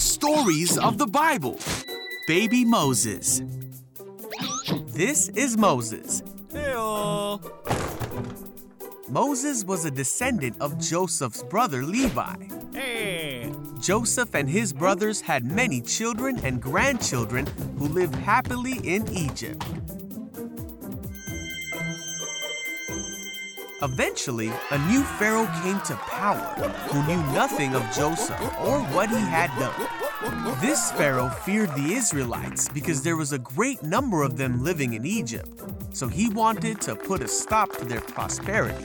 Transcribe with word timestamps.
Stories 0.00 0.78
of 0.78 0.96
the 0.96 1.06
Bible 1.06 1.58
Baby 2.26 2.64
Moses. 2.64 3.42
This 4.86 5.28
is 5.28 5.58
Moses. 5.58 6.22
Heyo. 6.48 7.38
Moses 9.10 9.62
was 9.62 9.84
a 9.84 9.90
descendant 9.90 10.56
of 10.58 10.78
Joseph's 10.78 11.42
brother 11.42 11.82
Levi. 11.82 12.34
Hey. 12.72 13.52
Joseph 13.78 14.34
and 14.34 14.48
his 14.48 14.72
brothers 14.72 15.20
had 15.20 15.44
many 15.44 15.82
children 15.82 16.40
and 16.44 16.62
grandchildren 16.62 17.46
who 17.78 17.86
lived 17.86 18.14
happily 18.14 18.80
in 18.82 19.06
Egypt. 19.12 19.62
Eventually, 23.82 24.52
a 24.72 24.78
new 24.90 25.02
pharaoh 25.02 25.48
came 25.62 25.80
to 25.80 25.96
power 25.96 26.68
who 26.90 27.02
knew 27.06 27.16
nothing 27.32 27.74
of 27.74 27.82
Joseph 27.94 28.38
or 28.60 28.80
what 28.92 29.08
he 29.08 29.16
had 29.16 29.48
done. 29.58 30.60
This 30.60 30.92
pharaoh 30.92 31.30
feared 31.30 31.74
the 31.74 31.94
Israelites 31.94 32.68
because 32.68 33.02
there 33.02 33.16
was 33.16 33.32
a 33.32 33.38
great 33.38 33.82
number 33.82 34.22
of 34.22 34.36
them 34.36 34.62
living 34.62 34.92
in 34.92 35.06
Egypt, 35.06 35.62
so 35.94 36.08
he 36.08 36.28
wanted 36.28 36.82
to 36.82 36.94
put 36.94 37.22
a 37.22 37.28
stop 37.28 37.72
to 37.78 37.86
their 37.86 38.02
prosperity. 38.02 38.84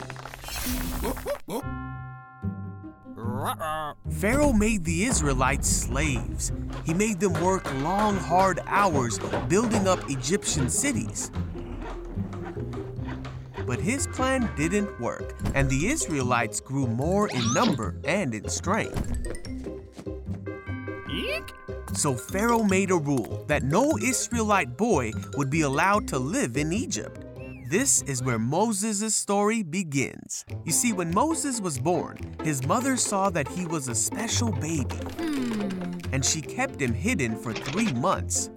Pharaoh 4.12 4.52
made 4.52 4.82
the 4.84 5.04
Israelites 5.04 5.68
slaves. 5.68 6.52
He 6.86 6.94
made 6.94 7.20
them 7.20 7.34
work 7.42 7.70
long, 7.82 8.16
hard 8.16 8.60
hours 8.64 9.18
building 9.48 9.86
up 9.86 10.08
Egyptian 10.08 10.70
cities. 10.70 11.30
But 13.66 13.80
his 13.80 14.06
plan 14.06 14.48
didn't 14.56 15.00
work, 15.00 15.34
and 15.54 15.68
the 15.68 15.88
Israelites 15.88 16.60
grew 16.60 16.86
more 16.86 17.28
in 17.28 17.52
number 17.52 17.96
and 18.04 18.34
in 18.34 18.48
strength. 18.48 19.18
Eek. 21.10 21.52
So 21.92 22.14
Pharaoh 22.14 22.62
made 22.62 22.90
a 22.90 22.96
rule 22.96 23.44
that 23.48 23.62
no 23.62 23.98
Israelite 23.98 24.76
boy 24.76 25.12
would 25.36 25.50
be 25.50 25.62
allowed 25.62 26.06
to 26.08 26.18
live 26.18 26.56
in 26.56 26.72
Egypt. 26.72 27.26
This 27.68 28.02
is 28.02 28.22
where 28.22 28.38
Moses' 28.38 29.16
story 29.16 29.64
begins. 29.64 30.44
You 30.64 30.70
see, 30.70 30.92
when 30.92 31.12
Moses 31.12 31.60
was 31.60 31.80
born, 31.80 32.16
his 32.44 32.64
mother 32.64 32.96
saw 32.96 33.28
that 33.30 33.48
he 33.48 33.66
was 33.66 33.88
a 33.88 33.94
special 33.94 34.52
baby, 34.52 34.94
hmm. 35.18 35.98
and 36.12 36.24
she 36.24 36.40
kept 36.40 36.80
him 36.80 36.94
hidden 36.94 37.34
for 37.34 37.52
three 37.52 37.92
months. 37.92 38.50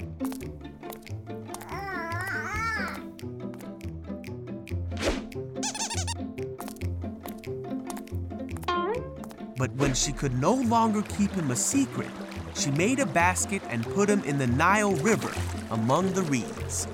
But 9.60 9.76
when 9.76 9.94
she 9.94 10.14
could 10.14 10.40
no 10.40 10.54
longer 10.54 11.02
keep 11.02 11.32
him 11.32 11.52
a 11.52 11.56
secret, 11.56 12.10
she 12.56 12.72
made 12.72 13.02
a 13.02 13.06
basket 13.06 13.62
and 13.68 13.84
put 13.84 14.10
him 14.10 14.24
in 14.24 14.38
the 14.38 14.48
Nile 14.48 14.94
River 14.94 15.34
among 15.70 16.14
the 16.14 16.22
reeds. 16.22 16.88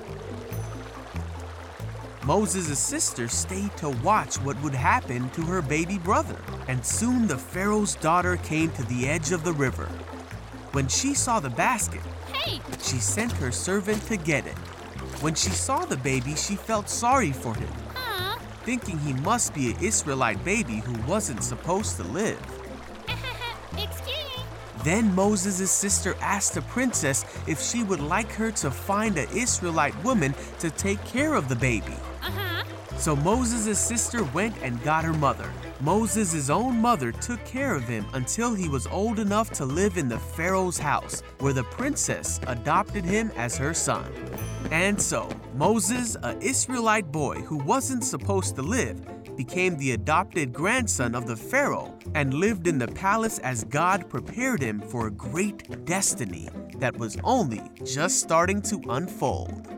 Moses' 2.24 2.76
sister 2.76 3.28
stayed 3.28 3.76
to 3.76 3.90
watch 4.02 4.34
what 4.38 4.60
would 4.64 4.74
happen 4.74 5.30
to 5.30 5.42
her 5.42 5.62
baby 5.62 5.96
brother, 5.96 6.42
and 6.66 6.84
soon 6.84 7.28
the 7.28 7.38
Pharaoh's 7.38 7.94
daughter 7.94 8.36
came 8.38 8.72
to 8.72 8.82
the 8.86 9.06
edge 9.06 9.30
of 9.30 9.44
the 9.44 9.52
river. 9.52 9.86
When 10.72 10.88
she 10.88 11.14
saw 11.14 11.38
the 11.38 11.50
basket, 11.50 12.02
Hey, 12.32 12.60
she 12.82 12.96
sent 12.96 13.30
her 13.34 13.52
servant 13.52 14.02
to 14.08 14.16
get 14.16 14.44
it. 14.44 14.58
When 15.22 15.36
she 15.36 15.50
saw 15.50 15.84
the 15.84 15.98
baby, 15.98 16.34
she 16.34 16.56
felt 16.56 16.88
sorry 16.88 17.30
for 17.30 17.54
him? 17.54 17.68
Thinking 18.66 18.98
he 18.98 19.12
must 19.22 19.54
be 19.54 19.70
an 19.70 19.76
Israelite 19.80 20.44
baby 20.44 20.78
who 20.78 20.92
wasn't 21.08 21.40
supposed 21.40 21.96
to 21.96 22.02
live. 22.02 22.40
Excuse 23.78 24.06
me. 24.08 24.42
Then 24.82 25.14
Moses' 25.14 25.70
sister 25.70 26.16
asked 26.20 26.54
the 26.54 26.62
princess 26.62 27.24
if 27.46 27.62
she 27.62 27.84
would 27.84 28.00
like 28.00 28.32
her 28.32 28.50
to 28.50 28.72
find 28.72 29.16
an 29.18 29.28
Israelite 29.32 29.94
woman 30.02 30.34
to 30.58 30.68
take 30.70 31.02
care 31.04 31.34
of 31.34 31.48
the 31.48 31.54
baby. 31.54 31.94
Uh 32.22 32.30
huh. 32.32 32.64
So 32.96 33.14
Moses' 33.14 33.78
sister 33.78 34.24
went 34.24 34.56
and 34.62 34.82
got 34.82 35.04
her 35.04 35.12
mother. 35.12 35.48
Moses' 35.80 36.50
own 36.50 36.76
mother 36.80 37.12
took 37.12 37.44
care 37.44 37.76
of 37.76 37.84
him 37.84 38.04
until 38.14 38.52
he 38.52 38.68
was 38.68 38.88
old 38.88 39.20
enough 39.20 39.50
to 39.50 39.64
live 39.64 39.96
in 39.96 40.08
the 40.08 40.18
Pharaoh's 40.18 40.78
house, 40.78 41.22
where 41.38 41.52
the 41.52 41.62
princess 41.64 42.40
adopted 42.48 43.04
him 43.04 43.30
as 43.36 43.56
her 43.56 43.74
son. 43.74 44.10
And 44.72 45.00
so, 45.00 45.28
Moses, 45.56 46.18
a 46.22 46.36
Israelite 46.42 47.10
boy 47.10 47.36
who 47.36 47.56
wasn't 47.56 48.04
supposed 48.04 48.56
to 48.56 48.62
live, 48.62 49.00
became 49.36 49.74
the 49.78 49.92
adopted 49.92 50.52
grandson 50.52 51.14
of 51.14 51.26
the 51.26 51.34
Pharaoh 51.34 51.98
and 52.14 52.34
lived 52.34 52.66
in 52.66 52.76
the 52.76 52.88
palace 52.88 53.38
as 53.38 53.64
God 53.64 54.06
prepared 54.10 54.60
him 54.60 54.80
for 54.80 55.06
a 55.06 55.10
great 55.10 55.86
destiny 55.86 56.50
that 56.76 56.98
was 56.98 57.16
only 57.24 57.62
just 57.84 58.20
starting 58.20 58.60
to 58.62 58.82
unfold. 58.90 59.75